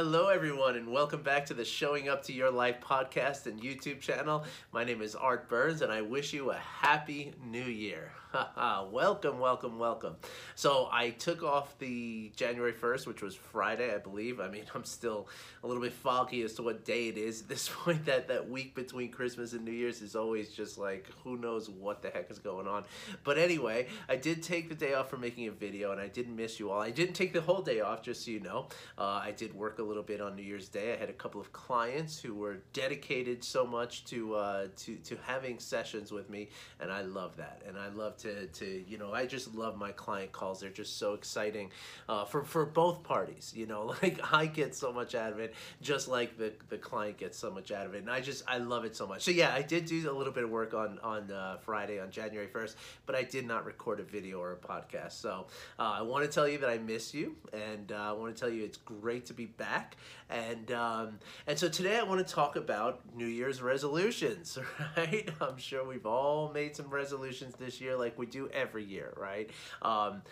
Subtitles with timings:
[0.00, 3.98] Hello, everyone, and welcome back to the Showing Up to Your Life podcast and YouTube
[3.98, 4.44] channel.
[4.70, 8.12] My name is Art Burns, and I wish you a happy new year.
[8.90, 10.16] welcome, welcome, welcome.
[10.54, 14.38] So, I took off the January 1st, which was Friday, I believe.
[14.40, 15.28] I mean, I'm still
[15.62, 18.04] a little bit foggy as to what day it is at this point.
[18.04, 22.02] That, that week between Christmas and New Year's is always just like, who knows what
[22.02, 22.84] the heck is going on.
[23.24, 26.36] But anyway, I did take the day off for making a video, and I didn't
[26.36, 26.80] miss you all.
[26.80, 28.66] I didn't take the whole day off, just so you know.
[28.98, 30.92] Uh, I did work a little bit on New Year's Day.
[30.92, 35.16] I had a couple of clients who were dedicated so much to uh, to to
[35.22, 37.62] having sessions with me, and I love that.
[37.66, 40.60] And I love to to you know I just love my client calls.
[40.60, 41.70] They're just so exciting
[42.08, 43.52] uh, for for both parties.
[43.56, 47.16] You know, like I get so much out of it, just like the the client
[47.16, 49.22] gets so much out of it, and I just I love it so much.
[49.22, 52.10] So yeah, I did do a little bit of work on on uh, Friday on
[52.10, 55.12] January first, but I did not record a video or a podcast.
[55.12, 55.46] So
[55.78, 58.40] uh, I want to tell you that I miss you, and uh, I want to
[58.40, 59.96] tell you it's great to be back back.
[60.30, 64.58] And um, and so today I want to talk about New Year's resolutions,
[64.96, 65.28] right?
[65.40, 69.50] I'm sure we've all made some resolutions this year, like we do every year, right?
[69.82, 70.22] Um,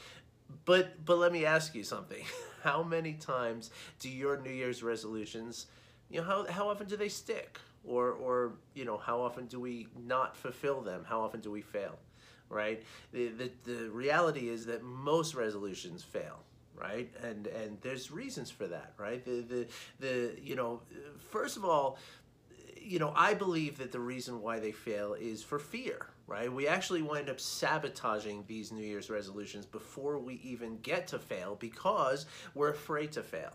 [0.65, 2.25] but but let me ask you something:
[2.63, 5.67] How many times do your New Year's resolutions,
[6.11, 7.59] you know, how how often do they stick?
[7.85, 11.05] Or or you know, how often do we not fulfill them?
[11.09, 11.99] How often do we fail?
[12.49, 12.85] Right?
[13.13, 16.41] The, the, the reality is that most resolutions fail
[16.79, 17.11] right?
[17.23, 19.25] And and there's reasons for that, right?
[19.25, 19.67] The the
[19.99, 20.83] the you know,
[21.31, 21.99] first of all,
[22.87, 26.53] you know, I believe that the reason why they fail is for fear, right?
[26.53, 31.57] We actually wind up sabotaging these New Year's resolutions before we even get to fail
[31.57, 33.53] because we're afraid to fail.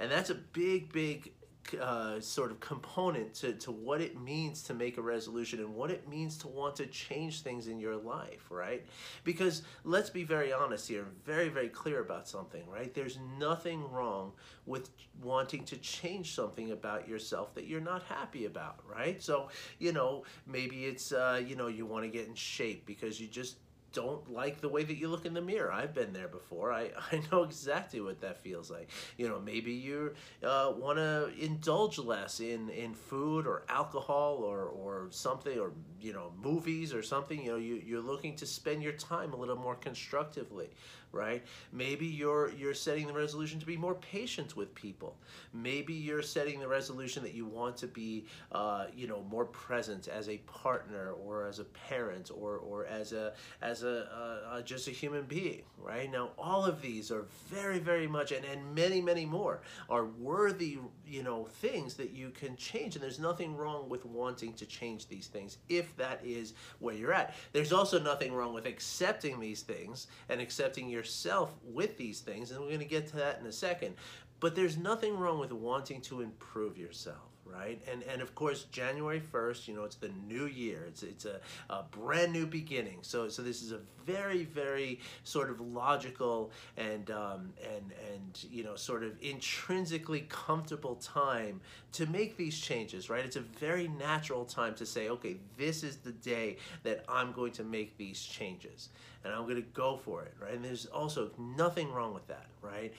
[0.00, 1.32] And that's a big, big
[1.80, 5.90] uh, sort of component to, to what it means to make a resolution and what
[5.90, 8.84] it means to want to change things in your life, right?
[9.24, 12.92] Because let's be very honest here, very, very clear about something, right?
[12.92, 14.32] There's nothing wrong
[14.66, 14.90] with
[15.22, 19.22] wanting to change something about yourself that you're not happy about, right?
[19.22, 23.20] So, you know, maybe it's, uh, you know, you want to get in shape because
[23.20, 23.56] you just
[23.92, 25.72] don't like the way that you look in the mirror.
[25.72, 26.72] I've been there before.
[26.72, 28.90] I, I know exactly what that feels like.
[29.16, 34.64] You know, maybe you uh, want to indulge less in, in food or alcohol or,
[34.64, 37.44] or something, or, you know, movies or something.
[37.44, 40.70] You know, you, you're looking to spend your time a little more constructively
[41.12, 41.44] right?
[41.72, 45.16] Maybe you're you're setting the resolution to be more patient with people.
[45.52, 50.08] Maybe you're setting the resolution that you want to be, uh, you know, more present
[50.08, 54.62] as a partner or as a parent or or as a as a uh, uh,
[54.62, 56.10] just a human being, right?
[56.10, 60.78] Now, all of these are very very much and and many many more are worthy,
[61.06, 65.08] you know, things that you can change, and there's nothing wrong with wanting to change
[65.08, 67.34] these things if that is where you're at.
[67.52, 72.52] There's also nothing wrong with accepting these things and accepting your yourself with these things,
[72.52, 73.96] and we're going to get to that in a second.
[74.38, 77.80] But there's nothing wrong with wanting to improve yourself right?
[77.90, 80.84] And and of course, January first, you know, it's the new year.
[80.86, 82.98] It's it's a, a brand new beginning.
[83.02, 88.64] So so this is a very very sort of logical and um, and and you
[88.64, 91.60] know sort of intrinsically comfortable time
[91.92, 93.24] to make these changes, right?
[93.24, 97.52] It's a very natural time to say, okay, this is the day that I'm going
[97.52, 98.88] to make these changes,
[99.24, 100.54] and I'm going to go for it, right?
[100.54, 102.94] And there's also nothing wrong with that, right?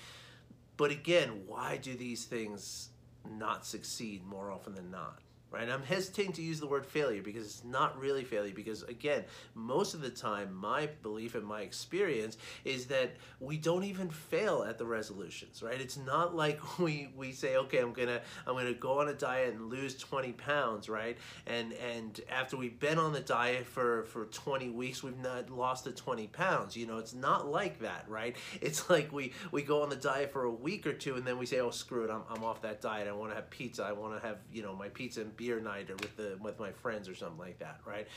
[0.76, 2.90] But again, why do these things
[3.32, 5.23] not succeed more often than not
[5.54, 5.70] right?
[5.70, 9.94] I'm hesitating to use the word failure because it's not really failure because again, most
[9.94, 14.80] of the time my belief and my experience is that we don't even fail at
[14.80, 15.80] the resolutions, right?
[15.80, 19.54] It's not like we we say, okay, I'm gonna I'm gonna go on a diet
[19.54, 21.18] and lose 20 pounds, right?
[21.46, 25.84] And and after we've been on the diet for for 20 weeks, we've not lost
[25.84, 26.76] the 20 pounds.
[26.76, 28.36] You know, it's not like that, right?
[28.64, 31.38] It's like we we go on the diet for a week or two and then
[31.38, 33.08] we say, oh screw it, I'm, I'm off that diet.
[33.08, 33.84] I want to have pizza.
[33.84, 36.58] I want to have you know my pizza and beer night or with the with
[36.58, 38.08] my friends or something like that, right?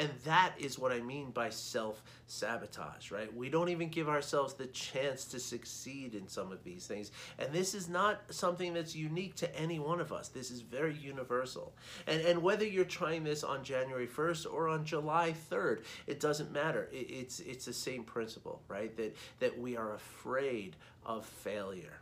[0.00, 3.34] And that is what I mean by self sabotage, right?
[3.34, 7.10] We don't even give ourselves the chance to succeed in some of these things.
[7.38, 10.28] And this is not something that's unique to any one of us.
[10.28, 11.72] This is very universal.
[12.06, 16.52] And, and whether you're trying this on January 1st or on July 3rd, it doesn't
[16.52, 16.88] matter.
[16.92, 18.96] It, it's, it's the same principle, right?
[18.96, 21.98] That, that we are afraid of failure.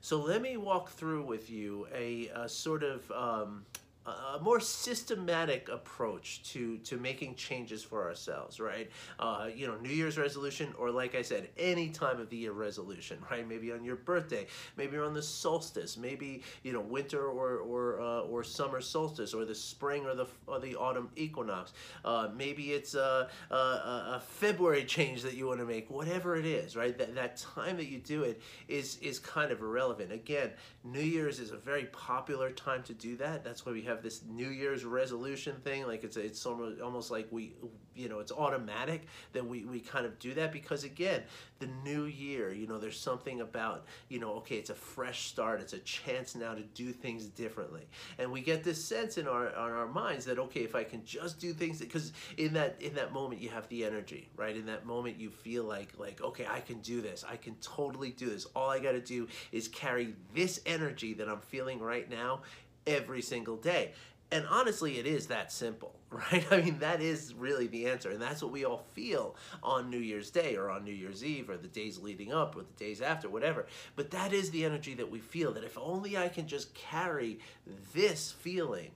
[0.00, 3.64] So let me walk through with you a, a sort of um,
[4.06, 8.90] a more systematic approach to to making changes for ourselves right?
[9.18, 12.52] Uh, you know new year's resolution or like i said any time of the year
[12.52, 13.46] resolution right?
[13.48, 18.20] Maybe on your birthday maybe on the solstice maybe you know winter or or uh,
[18.20, 21.72] or summer solstice or the spring or the or the autumn equinox.
[22.04, 26.46] Uh, maybe it's a, a, a, february change that you want to make whatever it
[26.46, 26.96] is right?
[26.98, 30.12] That, that time that you do it is is kind of irrelevant.
[30.12, 30.50] Again
[30.84, 33.44] new year's is a very popular time to do that.
[33.44, 35.86] That's why we have have this New Year's resolution thing.
[35.86, 37.54] Like it's it's almost almost like we
[37.94, 41.22] you know it's automatic that we we kind of do that because again
[41.60, 45.62] the new year you know there's something about you know okay it's a fresh start
[45.62, 47.88] it's a chance now to do things differently.
[48.18, 51.04] And we get this sense in our on our minds that okay if I can
[51.04, 54.54] just do things because in that in that moment you have the energy right?
[54.54, 57.24] In that moment you feel like like okay I can do this.
[57.28, 58.44] I can totally do this.
[58.54, 62.42] All I got to do is carry this energy that I'm feeling right now
[62.86, 63.92] every single day.
[64.32, 66.44] And honestly, it is that simple, right?
[66.50, 68.10] I mean, that is really the answer.
[68.10, 71.48] And that's what we all feel on New Year's Day or on New Year's Eve
[71.48, 73.66] or the days leading up or the days after, whatever.
[73.94, 77.38] But that is the energy that we feel that if only I can just carry
[77.94, 78.90] this feeling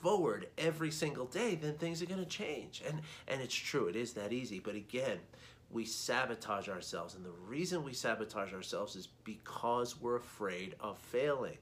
[0.00, 2.82] forward every single day, then things are going to change.
[2.86, 4.60] And, and it's true, it is that easy.
[4.60, 5.18] But again,
[5.70, 7.14] we sabotage ourselves.
[7.14, 11.58] And the reason we sabotage ourselves is because we're afraid of failing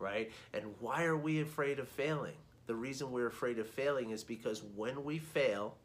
[0.00, 0.32] right?
[0.52, 2.34] And why are we afraid of failing?
[2.66, 5.76] The reason we're afraid of failing is because when we fail,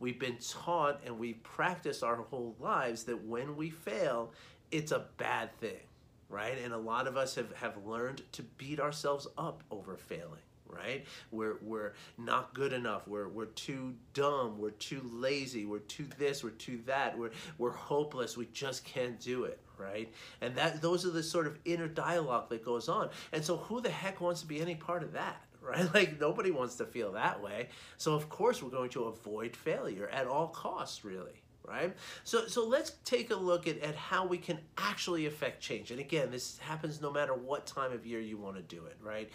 [0.00, 4.32] we've been taught and we've practiced our whole lives that when we fail,
[4.70, 5.80] it's a bad thing,
[6.28, 6.58] right?
[6.62, 11.04] And a lot of us have, have learned to beat ourselves up over failing right?
[11.30, 13.06] We're, we're not good enough.
[13.06, 14.58] We're, we're too dumb.
[14.58, 15.64] We're too lazy.
[15.64, 16.42] We're too this.
[16.42, 17.16] We're too that.
[17.18, 18.36] We're, we're hopeless.
[18.36, 20.12] We just can't do it, right?
[20.40, 23.10] And that those are the sort of inner dialogue that goes on.
[23.32, 25.36] And so who the heck wants to be any part of that?
[25.64, 25.94] Right?
[25.94, 27.70] Like nobody wants to feel that way.
[27.96, 31.96] So of course we're going to avoid failure at all costs, really right?
[32.24, 35.90] So, so let's take a look at, at how we can actually affect change.
[35.90, 38.96] And again, this happens no matter what time of year you want to do it,
[39.02, 39.30] right?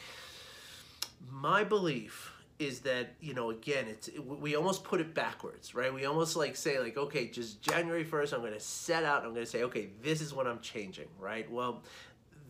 [1.28, 5.94] My belief is that you know again it's we almost put it backwards right?
[5.94, 9.34] We almost like say like okay just january 1st i'm going to set out i'm
[9.34, 11.50] going to say okay this is what i'm changing right?
[11.50, 11.84] Well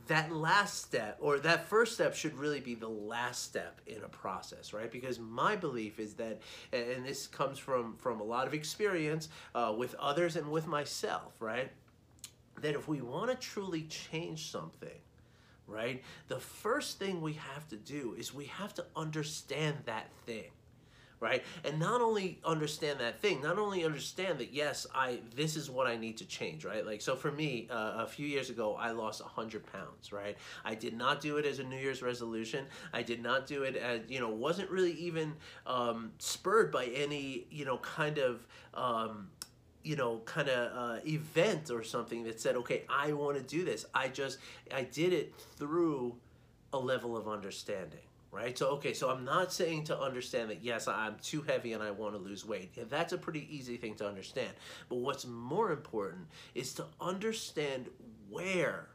[0.08, 4.10] that last step or that first step should really be the last step in a
[4.10, 4.92] process right?
[4.92, 6.42] Because my belief is that
[6.74, 11.34] and this comes from from a lot of experience uh, with others and with myself
[11.40, 11.72] right?
[12.62, 15.00] That if we want to truly change something
[15.70, 16.04] right?
[16.28, 20.52] The first thing we have to do is we have to understand that thing
[21.20, 21.44] right?
[21.66, 25.88] And not only understand that thing not only understand that yes i this is what
[25.88, 26.86] i need to change right?
[26.86, 30.38] Like so for me uh, a few years ago i lost 100 pounds right?
[30.64, 32.66] I did not do it as a new year's resolution.
[32.94, 35.34] I did not do it as you know wasn't really even
[35.68, 39.28] um, spurred by any you know kind of um,
[39.84, 43.64] you know kind of uh, event or something that said okay i want to do
[43.64, 43.86] this.
[43.94, 44.40] I just
[44.74, 46.16] i did it through
[46.74, 48.00] a level of understanding
[48.32, 48.56] right?
[48.58, 51.92] So okay so i'm not saying to understand that yes i'm too heavy and i
[51.92, 52.72] want to lose weight.
[52.90, 54.52] That's a pretty easy thing to understand.
[54.88, 57.88] But what's more important is to understand
[58.30, 58.88] where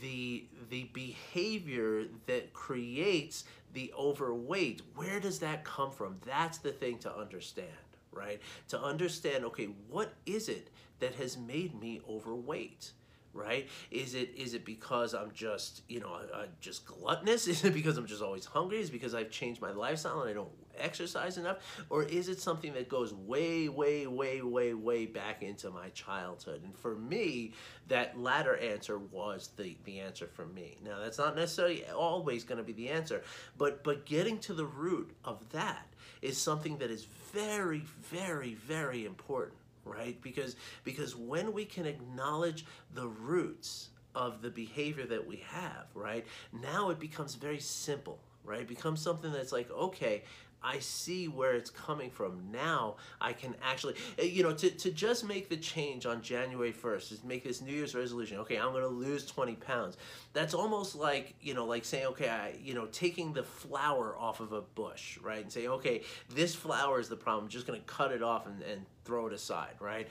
[0.00, 6.16] the the behavior that creates the overweight where does that come from?
[6.24, 7.66] That's the thing to understand
[8.14, 8.40] right?
[8.68, 10.70] To understand, okay, what is it
[11.00, 12.92] that has made me overweight?
[13.36, 17.74] right is it is it because i'm just you know uh, just gluttonous is it
[17.74, 20.48] because i'm just always hungry is because i've changed my lifestyle and i don't
[20.78, 21.58] exercise enough
[21.90, 26.62] or is it something that goes way way way way way back into my childhood
[26.64, 27.52] and for me
[27.88, 32.58] that latter answer was the the answer for me now that's not necessarily always going
[32.58, 33.22] to be the answer
[33.58, 35.86] but but getting to the root of that
[36.24, 40.20] is something that is very, very, very important, right?
[40.22, 42.64] Because because when we can acknowledge
[42.94, 46.24] the roots of the behavior that we have, right?
[46.62, 48.62] Now it becomes very simple, right?
[48.62, 50.22] It becomes something that's like, okay,
[50.64, 52.50] I see where it's coming from.
[52.50, 56.72] Now I can actually, eh, you know, to, to just make the change on January
[56.72, 59.98] 1st, just make this New Year's resolution, okay, I'm to lose 20 pounds.
[60.32, 64.40] That's almost like, you know, like saying, okay, I, you know, taking the flower off
[64.40, 65.42] of a bush, right?
[65.42, 66.02] And say, okay,
[66.34, 67.44] this flower is the problem.
[67.44, 70.08] I'm just to cut it off and, and throw it aside, right?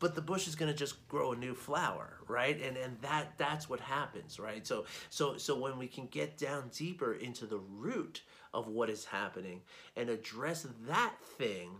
[0.00, 3.32] but the bush is going to just grow a new flower right and and that
[3.38, 7.56] that's what happens right so so so when we can get down deeper into the
[7.56, 8.20] root
[8.54, 9.60] of what is happening
[9.96, 11.70] and address that thing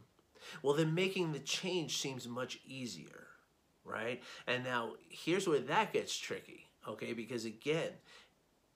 [0.62, 3.24] well then making the change seems much easier
[3.84, 4.22] right?
[4.46, 7.12] And now here's where that gets tricky okay?
[7.12, 7.92] Because again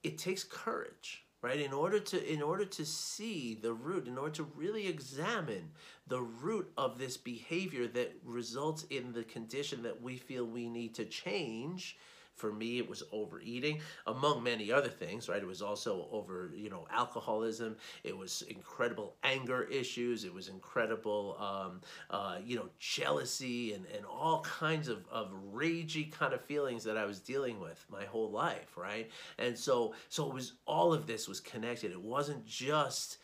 [0.03, 1.61] it takes courage right?
[1.61, 5.71] In order to in order to see the root in order to really examine
[6.07, 10.95] the root of this behavior that results in the condition that we feel we need
[10.95, 11.97] to change
[12.39, 15.43] for me, it was overeating, among many other things, right?
[15.43, 17.77] It was also over, you know, alcoholism.
[18.05, 20.25] It was incredible anger issues.
[20.25, 21.81] It was incredible, um,
[22.11, 26.97] uh, you know, jealousy and, and all kinds of, of ragey kind of feelings that
[26.97, 29.11] I was dealing with my whole life, right?
[29.39, 31.91] And so, so it was all of this was connected.
[31.91, 33.19] It wasn't just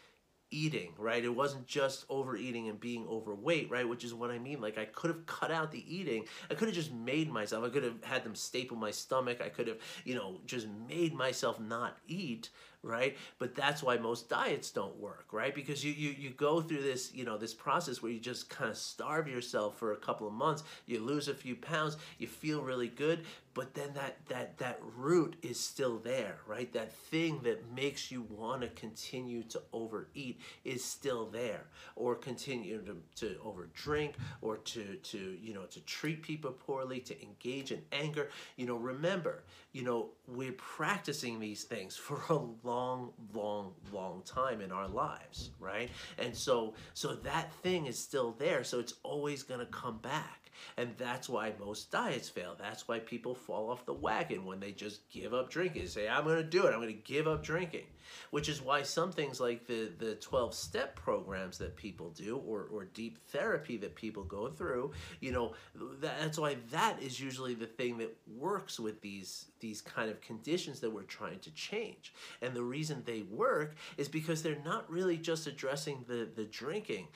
[0.55, 1.25] eating, right?
[1.25, 3.89] It wasn't just overeating and being overweight, right?
[3.89, 4.61] Which is what I mean.
[4.61, 6.25] Like I could have cut out the eating.
[6.51, 7.65] I could have just made myself.
[7.65, 9.41] I could have had them staple my stomach.
[9.45, 12.51] I could have, you know, just made myself not eat,
[12.83, 13.17] right?
[13.39, 15.55] But that's why most diets don't work, right?
[15.55, 18.71] Because you you you go through this, you know, this process where you just kind
[18.71, 20.63] of starve yourself for a couple of months.
[20.87, 25.37] You lose a few pounds, you feel really good, but then that that that root
[25.43, 26.73] is still there, right?
[26.73, 31.65] That thing that makes you want to continue to overeat is still there,
[31.97, 37.23] or continue to, to overdrink, or to to you know to treat people poorly, to
[37.23, 38.31] engage in anger.
[38.57, 44.61] You know, remember, you know, we're practicing these things for a long, long, long time
[44.61, 45.91] in our lives, right?
[46.19, 50.41] And so so that thing is still there, so it's always gonna come back.
[50.77, 52.57] And that's why most diets fail.
[52.59, 55.87] That's why people fall off the wagon when they just give up drinking.
[55.87, 56.73] Say, I'm going to do it.
[56.73, 57.87] I'm going to give up drinking.
[58.31, 62.69] Which is why some things like the, the 12 step programs that people do or,
[62.71, 65.55] or deep therapy that people go through, you know,
[66.01, 70.81] that's why that is usually the thing that works with these these kind of conditions
[70.81, 72.13] that we're trying to change.
[72.43, 77.09] And the reason they work is because they're not really just addressing the, the drinking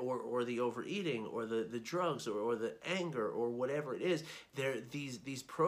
[0.00, 4.02] or, or the overeating or the, the drugs or, or the anger or whatever it
[4.02, 4.22] is.
[4.54, 5.67] They're, these, these programs,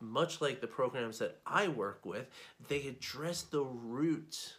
[0.00, 2.26] much like the programs that I work with,
[2.68, 4.54] they address the root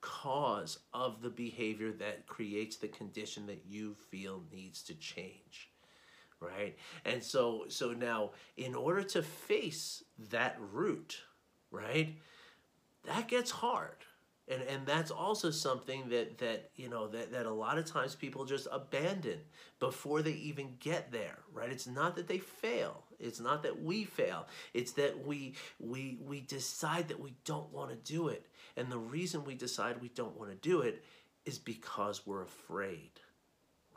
[0.00, 5.70] cause of the behavior that creates the condition that you feel needs to change
[6.40, 6.76] right?
[7.04, 11.22] And so so now in order to face that root
[11.70, 12.16] right
[13.06, 13.96] that gets hard
[14.48, 18.14] and and that's also something that that you know that that a lot of times
[18.14, 19.38] people just abandon
[19.80, 21.70] before they even get there right?
[21.70, 23.04] It's not that they fail.
[23.18, 24.46] It's not that we fail.
[24.74, 28.46] It's that we we we decide that we don't want to do it.
[28.76, 31.04] And the reason we decide we don't want to do it
[31.46, 33.10] is because we're afraid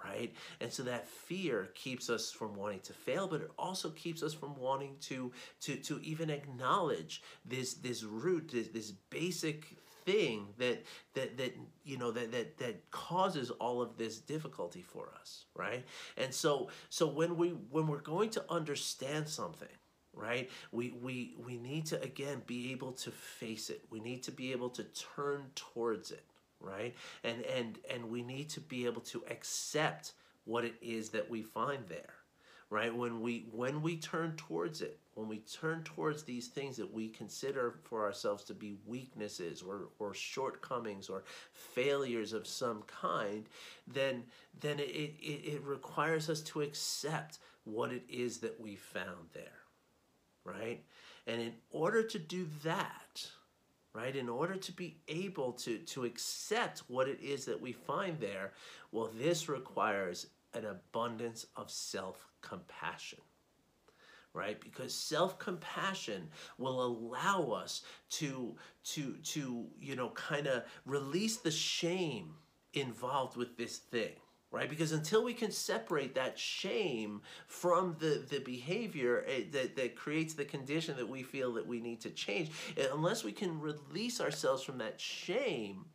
[0.04, 0.32] right?
[0.62, 4.34] And so that fear keeps us from wanting to fail, but it also keeps us
[4.34, 9.76] from wanting to to to even acknowledge this this root, this, this basic
[10.08, 10.84] thing that
[11.16, 15.86] that that you know that that that causes all of this difficulty for us right?
[16.18, 19.68] And so so when we when we're going to understand something
[20.14, 23.84] right we we we need to again be able to face it.
[23.90, 24.86] We need to be able to
[25.16, 26.26] turn towards it
[26.60, 26.96] right?
[27.24, 30.14] And and and we need to be able to accept
[30.46, 32.14] what it is that we find there
[32.70, 32.96] right?
[32.96, 37.10] When we when we turn towards it when we turn towards these things that we
[37.10, 43.46] consider for ourselves to be weaknesses or, or shortcomings or failures of some kind
[43.88, 44.24] then
[44.60, 49.60] then it, it, it requires us to accept what it is that we found there
[50.46, 50.84] right?
[51.26, 53.28] And in order to do that
[53.94, 58.20] right in order to be able to to accept what it is that we find
[58.20, 58.52] there
[58.92, 63.20] well this requires an abundance of self compassion
[64.34, 64.62] right?
[64.62, 72.36] Because self-compassion will allow us to to to you know kind of release the shame
[72.74, 74.14] involved with this thing
[74.50, 74.70] right?
[74.70, 80.36] Because until we can separate that shame from the the behavior eh, that, that creates
[80.36, 84.22] the condition that we feel that we need to change eh, unless we can release
[84.22, 85.86] ourselves from that shame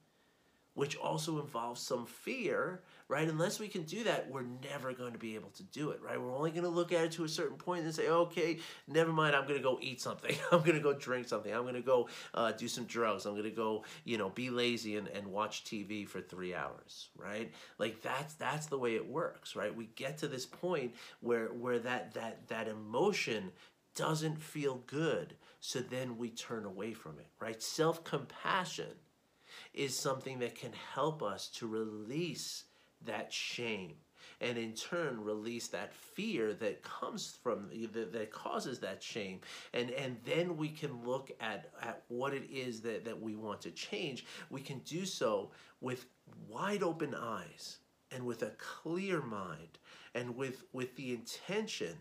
[0.74, 3.28] which also involves some fear right?
[3.28, 6.18] Unless we can do that, we're never going to be able to do it, right?
[6.18, 9.12] We're only going to look at it to a certain point and say, okay, never
[9.12, 10.34] mind, I'm going to go eat something.
[10.50, 11.52] I'm going to go drink something.
[11.52, 13.26] I'm going to go uh, do some drugs.
[13.26, 17.10] I'm going to go, you know, be lazy and, and watch TV for three hours,
[17.14, 17.52] right?
[17.76, 19.76] Like that's that's the way it works, right?
[19.76, 23.52] We get to this point where where that that that emotion
[23.94, 27.62] doesn't feel good, so then we turn away from it, right?
[27.62, 28.94] Self compassion
[29.74, 32.64] is something that can help us to release
[33.06, 33.94] that shame
[34.42, 39.40] and in turn release that fear that comes from that, that causes that shame.
[39.72, 43.60] And and then we can look at at what it is that that we want
[43.62, 44.26] to change.
[44.50, 46.06] We can do so with
[46.48, 47.78] wide open eyes
[48.10, 49.78] and with a clear mind
[50.14, 51.96] and with with the intention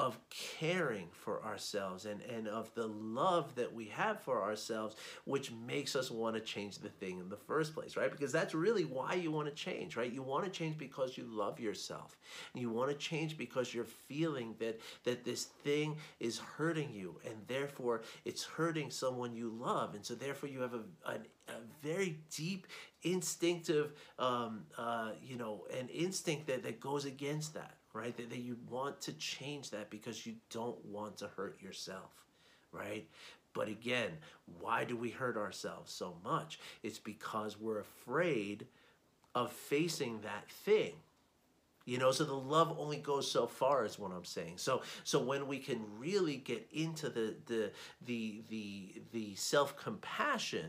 [0.00, 5.52] of caring for ourselves and, and of the love that we have for ourselves, which
[5.52, 8.10] makes us want to change the thing in the first place, right?
[8.10, 10.10] Because that's really why you want to change, right?
[10.10, 12.16] You want to change because you love yourself.
[12.54, 17.34] You want to change because you're feeling that, that this thing is hurting you and
[17.46, 19.94] therefore it's hurting someone you love.
[19.94, 21.14] And so therefore you have a, a,
[21.48, 22.66] a very deep
[23.02, 28.16] instinctive, um, uh, you know, an instinct that, that goes against that right?
[28.16, 32.12] That, that you want to change that because you don't want to hurt yourself,
[32.72, 33.06] right?
[33.52, 34.12] But again,
[34.60, 36.60] why do we hurt ourselves so much?
[36.82, 38.66] It's because we're afraid
[39.34, 40.94] of facing that thing.
[41.86, 44.58] You know, so the love only goes so far is what I'm saying.
[44.58, 47.72] So so when we can really get into the the
[48.06, 50.68] the the the self-compassion,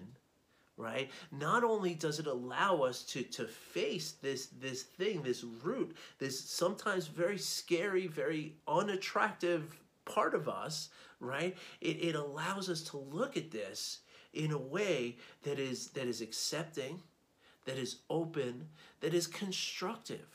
[0.77, 1.11] right?
[1.31, 6.39] Not only does it allow us to to face this this thing this root this
[6.39, 9.75] sometimes very scary very unattractive
[10.05, 11.55] part of us right?
[11.79, 13.99] It, it allows us to look at this
[14.33, 17.01] in a way that is that is accepting
[17.65, 18.67] that is open
[19.01, 20.27] that is constructive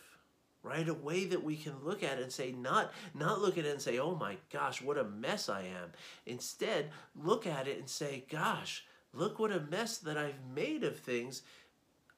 [0.62, 0.88] right?
[0.88, 3.70] A way that we can look at it and say not not look at it
[3.70, 5.92] and say oh my gosh what a mess i am.
[6.26, 8.84] Instead look at it and say gosh
[9.16, 11.42] look what a mess that I've made of things.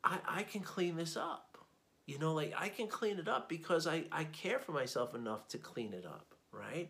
[0.03, 1.59] I, I can clean this up.
[2.07, 5.47] You know, like I can clean it up because I, I care for myself enough
[5.49, 6.89] to clean it up, right?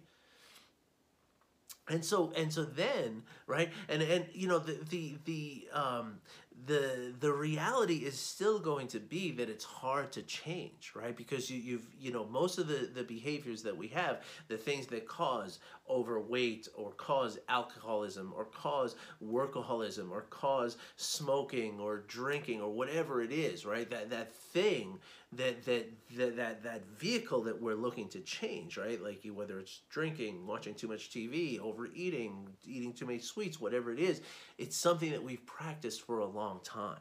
[1.88, 3.70] And so and so then, right?
[3.88, 6.20] And and you know the the the um
[6.66, 11.16] the the reality is still going to be that it's hard to change right?
[11.16, 14.86] Because you, you've you know most of the the behaviors that we have the things
[14.88, 22.70] that cause overweight or cause alcoholism or cause workaholism or cause smoking or drinking or
[22.72, 23.88] whatever it is right?
[23.90, 24.98] That that thing
[25.32, 29.02] that that that that, that vehicle that we're looking to change right?
[29.02, 33.98] Like whether it's drinking watching too much tv overeating eating too many sweets whatever it
[33.98, 34.22] is
[34.58, 36.98] it's something that we've practiced for a long time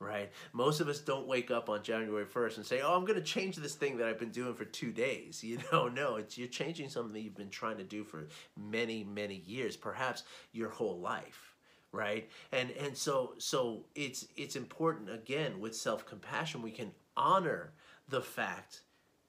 [0.00, 0.32] right?
[0.52, 3.24] Most of us don't wake up on January 1st and say, "Oh, I'm going to
[3.24, 6.48] change this thing that I've been doing for 2 days." You know, no, it's you're
[6.48, 10.22] changing something that you've been trying to do for many, many years, perhaps
[10.52, 11.54] your whole life,
[11.92, 12.28] right?
[12.52, 17.72] And and so so it's it's important again with self-compassion we can honor
[18.08, 18.82] the fact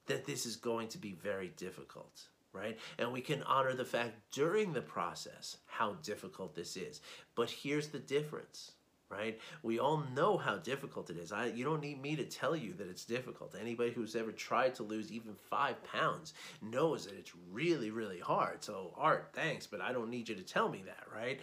[0.06, 2.78] that this is going to be very difficult right?
[2.98, 7.02] And we can honor the fact during the process how difficult this is.
[7.36, 8.72] But here's the difference,
[9.10, 9.40] right?
[9.64, 11.32] We all know how difficult it is.
[11.32, 13.56] I, you don't need me to tell you that it's difficult.
[13.60, 18.64] Anybody who's ever tried to lose even five pounds knows that it's really, really hard.
[18.64, 21.40] So, Art, thanks, but I don't need you to tell me that, right?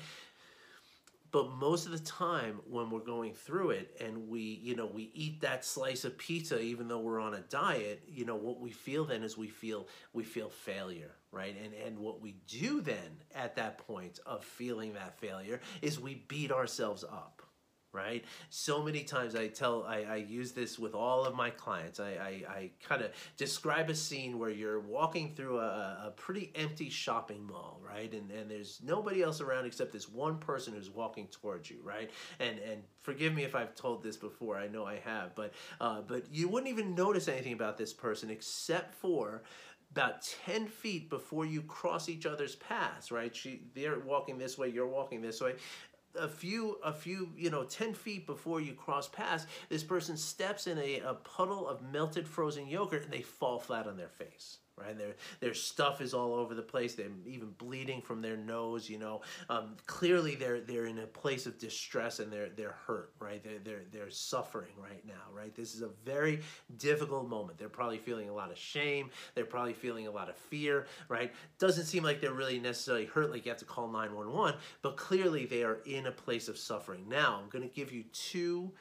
[1.31, 5.11] But most of the time when we're going through it and we you know we
[5.15, 8.71] eat that slice of pizza even though we're on a diet you know what we
[8.71, 11.57] feel then is we feel we feel failure right?
[11.63, 16.25] And and what we do then at that point of feeling that failure is we
[16.29, 17.38] beat ourselves up
[17.99, 18.25] right?
[18.51, 21.99] So many times I tell, I, I use this with all of my clients.
[21.99, 26.53] I, I, I kind of describe a scene where you're walking through a, a pretty
[26.55, 28.13] empty shopping mall, right?
[28.13, 32.11] And, and there's nobody else around except this one person who's walking towards you, right?
[32.39, 36.03] And, and forgive me if I've told this before, I know I have, but, uh,
[36.03, 39.43] but you wouldn't even notice anything about this person except for
[39.91, 43.35] about 10 feet before you cross each other's paths, right?
[43.35, 45.55] She, they're walking this way, you're walking this way
[46.15, 50.67] a few a few you know 10 feet before you cross past this person steps
[50.67, 54.59] in a, a puddle of melted frozen yogurt and they fall flat on their face
[54.79, 54.97] right?
[54.97, 56.95] Their their stuff is all over the place.
[56.95, 58.89] They're even bleeding from their nose.
[58.89, 63.13] You know, um, clearly they're they're in a place of distress and they're they're hurt,
[63.21, 63.43] right?
[63.43, 65.55] They're they're they're suffering right now, right?
[65.55, 66.41] This is a very
[66.79, 67.59] difficult moment.
[67.59, 69.11] They're probably feeling a lot of shame.
[69.35, 71.33] They're probably feeling a lot of fear, right?
[71.59, 74.55] Doesn't seem like they're really necessarily hurt, like you have to call nine one one,
[74.83, 77.05] but clearly they are in a place of suffering.
[77.09, 78.73] Now I'm going to give you two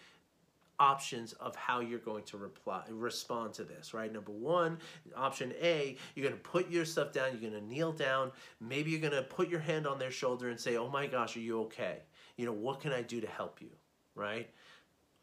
[0.79, 4.11] options of how you're going to reply respond to this right?
[4.11, 4.77] Number one
[5.15, 8.31] option a you're going to put your stuff down you're going to kneel down.
[8.59, 11.35] Maybe you're going to put your hand on their shoulder and say oh my gosh
[11.35, 11.99] are you okay?
[12.35, 13.69] You know what can i do to help you?
[14.15, 14.49] Right?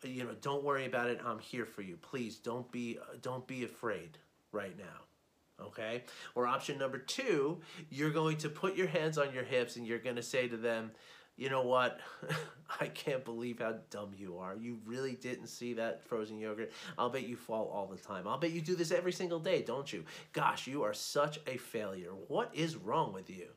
[0.02, 1.96] You know don't worry about it i'm here for you.
[1.96, 4.18] Please don't be don't be afraid
[4.52, 5.64] right now.
[5.66, 6.02] Okay?
[6.34, 9.98] Or option number two you're going to put your hands on your hips and you're
[10.00, 10.90] going to say to them
[11.36, 12.00] you know what?
[12.80, 14.56] I can't believe how dumb you are.
[14.56, 16.72] You really didn't see that frozen yogurt.
[16.96, 18.26] I'll bet you fall all the time.
[18.26, 20.04] I'll bet you do this every single day, don't you?
[20.32, 22.10] Gosh, you are such a failure.
[22.28, 23.48] What is wrong with you?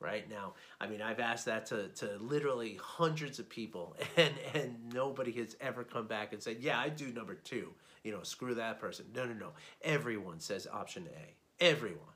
[0.00, 4.76] Right now, I mean, I've asked that to, to literally hundreds of people, and, and
[4.94, 7.72] nobody has ever come back and said, Yeah, I do number two.
[8.04, 9.06] You know, screw that person.
[9.12, 9.48] No, no, no.
[9.82, 11.64] Everyone says option A.
[11.64, 12.14] Everyone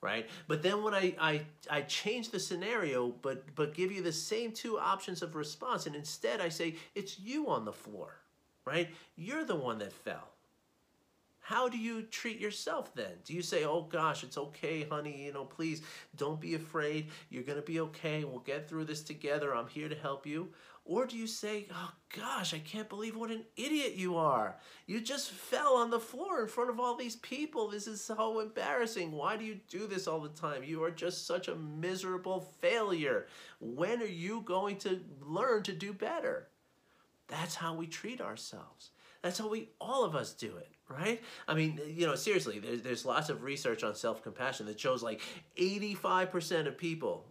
[0.00, 0.28] right?
[0.48, 4.52] But then when I, I, I change the scenario, but, but give you the same
[4.52, 8.16] two options of response, and instead I say, it's you on the floor,
[8.64, 8.88] right?
[9.16, 10.28] You're the one that fell.
[11.44, 13.12] How do you treat yourself then?
[13.22, 15.82] Do you say, oh gosh, it's okay, honey, you know, please
[16.16, 17.10] don't be afraid.
[17.28, 18.24] You're going to be okay.
[18.24, 19.54] We'll get through this together.
[19.54, 20.48] I'm here to help you.
[20.86, 24.56] Or do you say, oh gosh, I can't believe what an idiot you are.
[24.86, 27.68] You just fell on the floor in front of all these people.
[27.68, 29.12] This is so embarrassing.
[29.12, 30.62] Why do you do this all the time?
[30.62, 33.26] You are just such a miserable failure.
[33.60, 36.48] When are you going to learn to do better?
[37.28, 38.90] That's how we treat ourselves.
[39.22, 41.22] That's how we, all of us do it, right?
[41.48, 45.22] I mean, you know, seriously, there's, there's lots of research on self-compassion that shows like
[45.58, 47.24] 85% of people,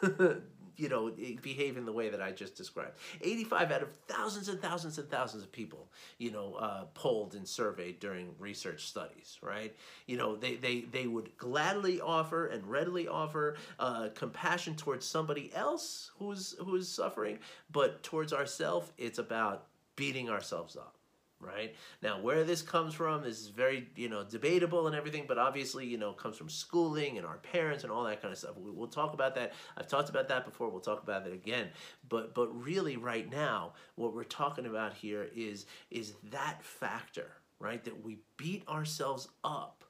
[0.80, 1.10] you know,
[1.42, 2.96] behave in the way that I just described.
[3.20, 7.46] 85 out of thousands and thousands and thousands of people, you know, uh, polled and
[7.46, 9.76] surveyed during research studies, right?
[10.06, 15.52] You know, they, they, they would gladly offer and readily offer uh, compassion towards somebody
[15.54, 17.38] else who's, who's suffering,
[17.70, 19.66] but towards ourselves, it's about
[19.96, 20.96] beating ourselves up
[21.40, 21.74] right?
[22.02, 25.96] Now, where this comes from is very, you know, debatable and everything, but obviously, you
[25.96, 28.56] know, comes from schooling and our parents and all that kind of stuff.
[28.56, 29.52] We, will talk about that.
[29.76, 30.68] I've talked about that before.
[30.68, 31.68] We'll talk about it again.
[32.08, 37.82] But but really, right now, what we're talking about here is is that factor, right?
[37.84, 39.84] That we beat ourselves up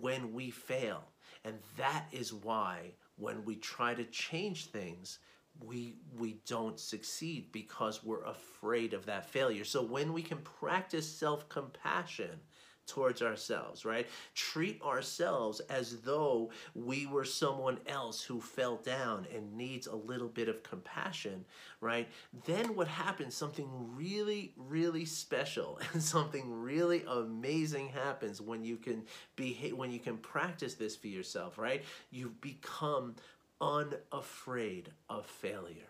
[0.00, 1.04] when we fail,
[1.44, 5.18] and that is why when we try to change things
[5.64, 9.64] we we don't succeed because we're afraid of that failure.
[9.64, 12.40] So when we can practice self-compassion
[12.86, 14.06] towards ourselves, right?
[14.34, 20.28] Treat ourselves as though we were someone else who fell down and needs a little
[20.28, 21.44] bit of compassion,
[21.80, 22.08] right?
[22.44, 23.34] Then what happens?
[23.34, 29.04] Something really, really special and something really amazing happens when you can
[29.36, 31.84] behave, when you can practice this for yourself, right?
[32.10, 33.14] You become
[33.62, 35.88] unafraid of failure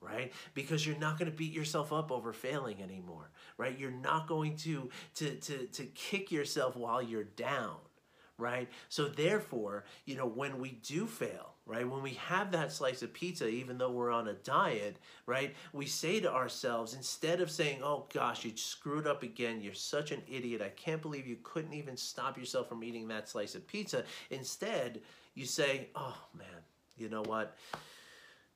[0.00, 0.32] right?
[0.54, 3.78] Because you're not going to beat yourself up over failing anymore right?
[3.78, 7.76] You're not going to to to to kick yourself while you're down
[8.38, 8.68] right?
[8.88, 13.12] So therefore you know when we do fail right when we have that slice of
[13.12, 17.80] pizza even though we're on a diet right we say to ourselves instead of saying
[17.82, 19.60] oh gosh you screwed up again.
[19.60, 20.62] You're such an idiot.
[20.62, 25.00] I can't believe you couldn't even stop yourself from eating that slice of pizza instead
[25.34, 26.65] you say oh man
[26.96, 27.56] you know what?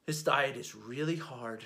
[0.07, 1.65] This diet is really hard.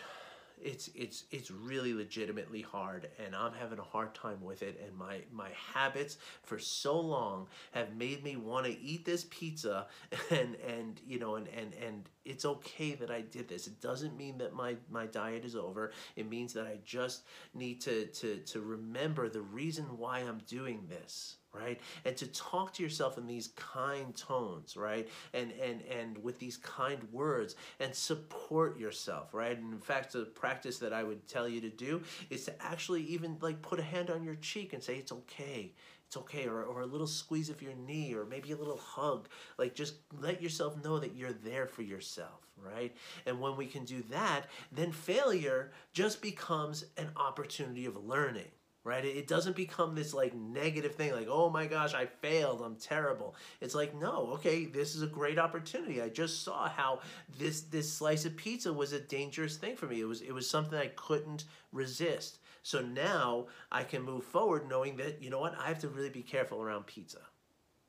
[0.62, 4.96] It's it's it's really legitimately hard and I'm having a hard time with it and
[4.96, 9.88] my my habits for so long have made me want to eat this pizza
[10.30, 13.66] and and you know and and and it's okay that I did this.
[13.66, 15.92] It doesn't mean that my my diet is over.
[16.16, 20.87] It means that I just need to to to remember the reason why I'm doing
[20.88, 21.81] this right?
[22.05, 25.09] And to talk to yourself in these kind tones right?
[25.33, 29.57] And and and with these kind words and support yourself right?
[29.57, 33.03] And in fact the practice that i would tell you to do is to actually
[33.03, 35.73] even like put a hand on your cheek and say it's okay.
[36.07, 39.29] It's okay or, or a little squeeze of your knee or maybe a little hug.
[39.59, 42.95] Like just let yourself know that you're there for yourself right?
[43.27, 48.51] And when we can do that then failure just becomes an opportunity of learning
[48.85, 49.05] right?
[49.05, 53.35] It doesn't become this like negative thing like, oh my gosh, I failed, I'm terrible.
[53.61, 56.03] It's like, no, okay, this is a great opportunity.
[56.03, 57.01] I just saw how
[57.38, 60.01] this this slice of pizza was a dangerous thing for me.
[60.01, 62.38] It was it was something I couldn't resist.
[62.62, 66.09] So now I can move forward knowing that, you know what, I have to really
[66.09, 67.18] be careful around pizza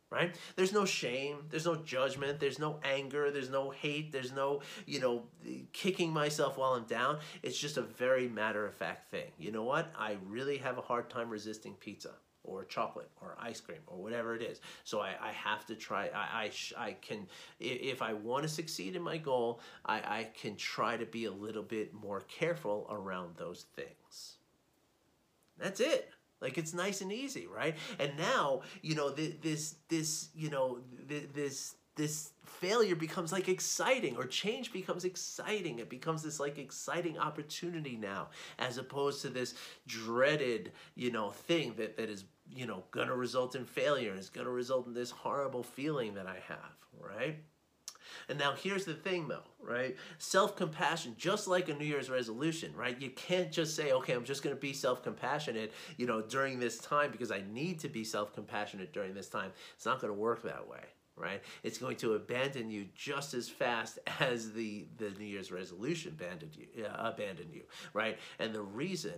[0.10, 0.36] right?
[0.56, 5.00] There's no shame, there's no judgment, there's no anger, there's no hate, there's no, you
[5.00, 5.24] know,
[5.74, 7.20] kicking myself while I'm down.
[7.44, 9.32] It's just a very matter of fact thing.
[9.38, 9.92] You know what?
[9.98, 12.12] I really have a hard time resisting pizza
[12.44, 14.62] or chocolate or ice cream or whatever it is.
[14.84, 17.28] So I, I have to try, I, I, I can,
[17.60, 21.32] if I want to succeed in my goal, I, I can try to be a
[21.32, 24.38] little bit more careful around those things.
[25.58, 26.12] That's it.
[26.46, 27.76] Like it's nice and easy, right?
[27.98, 30.78] And now, you know, this this, you know,
[31.08, 37.18] this this failure becomes like exciting or change becomes exciting it becomes this like exciting
[37.18, 38.28] opportunity now
[38.60, 39.56] as opposed to this
[39.88, 44.50] dreaded you know thing that that is you know gonna result in failure is gonna
[44.50, 47.38] result in this horrible feeling that i have right
[48.30, 49.96] and now here's the thing though, right?
[50.18, 53.00] Self-compassion, just like a New Year's resolution, right?
[53.00, 56.78] You can't just say, okay, I'm just going to be self-compassionate, you know, during this
[56.78, 59.52] time because I need to be self-compassionate during this time.
[59.76, 60.82] It's not going to work that way
[61.18, 61.42] right?
[61.64, 66.56] It's going to abandon you just as fast as the, the New Year's resolution abandoned
[66.56, 68.18] you, uh, abandoned you, right?
[68.40, 69.14] And the reason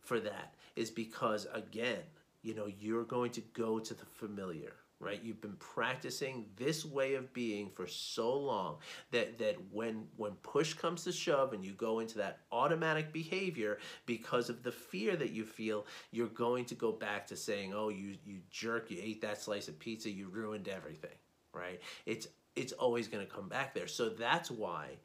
[0.00, 2.00] for that is because, again,
[2.42, 5.20] you know, you're going to go to the familiar, right?
[5.22, 8.76] You've been practicing this way of being for so long
[9.10, 13.78] that that when when push comes to shove and you go into that automatic behavior
[14.06, 17.88] because of the fear that you feel you're going to go back to saying oh
[17.90, 21.10] you you jerk you ate that slice of pizza you ruined everything
[21.56, 21.80] right?
[22.04, 23.86] It's it's always going to come back there.
[23.86, 24.96] So that's why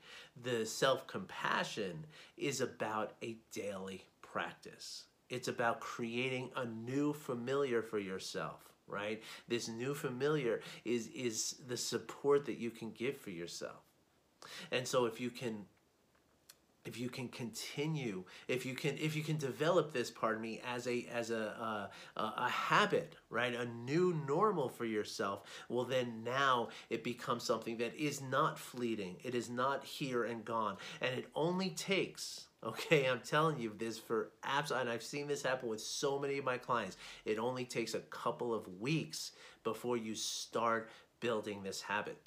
[0.41, 2.05] the self-compassion
[2.37, 5.03] is about a daily practice.
[5.29, 9.21] It's about creating a new familiar for yourself right?
[9.47, 13.81] This new familiar is is the support that you can give for yourself.
[14.71, 15.65] And so if you can
[16.85, 20.87] if you can continue if you can if you can develop this pardon me as
[20.87, 26.69] a as a a, a habit right a new normal for yourself well then now
[26.89, 31.27] it becomes something that is not fleeting it is not here and gone and it
[31.35, 35.81] only takes Okay, I'm telling you this for apps, and I've seen this happen with
[35.81, 36.95] so many of my clients.
[37.25, 39.31] It only takes a couple of weeks
[39.63, 42.21] before you start building this habit.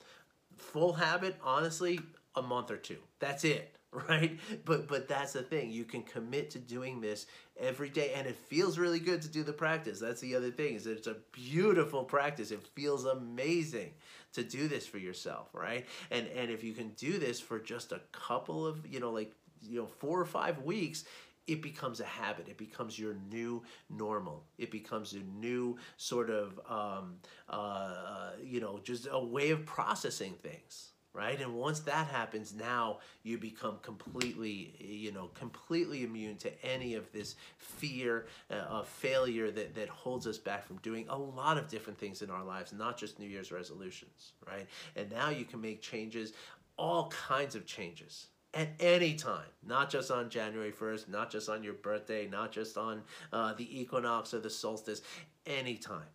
[0.56, 2.00] Full habit, honestly,
[2.34, 2.96] a month or two.
[3.20, 4.40] That's it, right?
[4.64, 5.70] But but that's the thing.
[5.70, 9.44] You can commit to doing this every day, and it feels really good to do
[9.44, 10.00] the practice.
[10.00, 12.50] That's the other thing is it's a beautiful practice.
[12.50, 13.92] It feels amazing
[14.32, 15.86] to do this for yourself, right?
[16.10, 19.32] And and if you can do this for just a couple of you know like
[19.68, 21.05] you know four or five weeks
[21.46, 22.48] it becomes a habit.
[22.48, 24.44] It becomes your new normal.
[24.59, 27.16] It becomes a new sort of, um,
[27.48, 31.38] uh, you know, just a way of processing things, right?
[31.38, 37.12] And once that happens, now you become completely, you know, completely immune to any of
[37.12, 41.68] this fear uh, of failure that, that holds us back from doing a lot of
[41.68, 44.66] different things in our lives, not just New Year's resolutions, right?
[44.96, 46.33] And now you can make changes,
[46.79, 51.62] all kinds of changes at any time, not just on January 1st, not just on
[51.62, 55.02] your birthday, not just on uh, the equinox or the solstice,
[55.46, 56.06] anytime.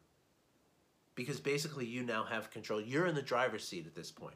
[1.15, 2.79] Because basically, you now have control.
[2.79, 4.35] You're in the driver's seat at this point.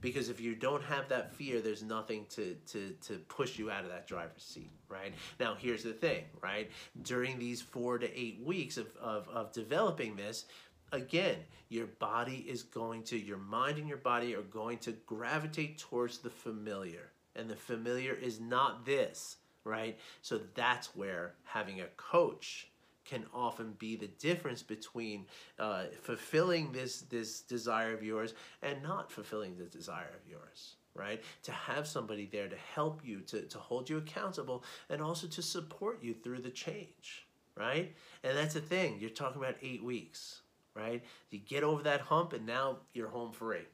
[0.00, 3.84] Because if you don't have that fear, there's nothing to, to, to push you out
[3.84, 5.14] of that driver's seat, right?
[5.40, 6.70] Now, here's the thing, right?
[7.02, 10.46] During these four to eight weeks of, of, of developing this,
[10.92, 11.36] again,
[11.68, 16.18] your body is going to, your mind and your body are going to gravitate towards
[16.18, 19.98] the familiar and the familiar is not this, right?
[20.22, 22.68] So that's where having a coach
[23.04, 25.26] can often be the difference between
[25.58, 31.22] uh, fulfilling this this desire of yours and not fulfilling the desire of yours right?
[31.42, 35.42] To have somebody there to help you to, to hold you accountable and also to
[35.42, 37.94] support you through the change right?
[38.24, 40.40] And that's the thing you're talking about eight weeks
[40.74, 41.02] right?
[41.30, 43.66] You get over that hump and now you're home free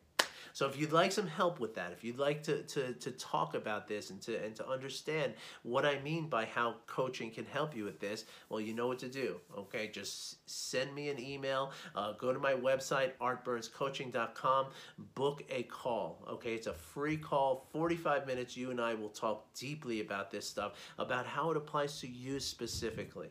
[0.52, 3.54] so if you'd like some help with that, if you'd like to, to, to talk
[3.54, 7.74] about this and to, and to understand what I mean by how coaching can help
[7.74, 9.88] you with this, well, you know what to do, okay?
[9.88, 14.66] Just send me an email, uh, go to my website, artburnscoaching.com,
[15.14, 16.54] book a call, okay?
[16.54, 18.56] It's a free call, 45 minutes.
[18.56, 22.40] You and I will talk deeply about this stuff, about how it applies to you
[22.40, 23.28] specifically.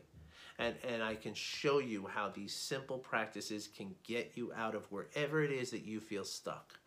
[0.58, 4.90] And, and I can show you how these simple practices can get you out of
[4.92, 6.78] wherever it is that you feel stuck.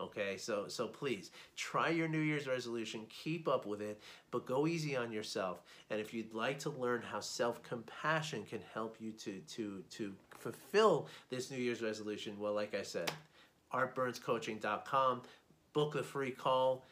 [0.00, 4.66] Okay, so so please try your New Year's resolution, keep up with it, but go
[4.66, 5.62] easy on yourself.
[5.90, 11.08] And if you'd like to learn how self-compassion can help you to to to fulfill
[11.30, 13.10] this New Year's resolution, well, like I said,
[13.72, 15.22] artburnscoaching.com,
[15.72, 16.84] book a free call,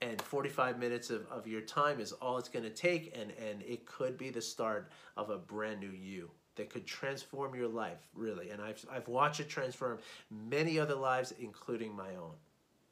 [0.00, 3.62] and 45 minutes of, of your time is all it's going to take, and, and
[3.62, 7.98] it could be the start of a brand new you that could transform your life,
[8.14, 8.50] really.
[8.50, 9.98] And I've, I've watched it transform
[10.30, 12.32] many other lives, including my own.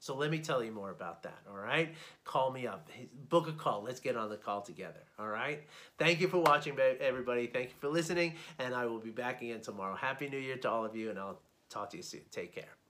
[0.05, 1.95] So let me tell you more about that, all right?
[2.25, 2.91] Call me up.
[3.31, 3.83] Book a call.
[3.83, 5.63] Let's get on the call together, all right?
[5.97, 7.47] Thank you for watching, everybody.
[7.47, 9.97] Thank you for listening, and I will be back again tomorrow.
[9.97, 11.41] Happy New Year to all of you, and I'll
[11.71, 12.21] talk to you soon.
[12.31, 12.84] Take care.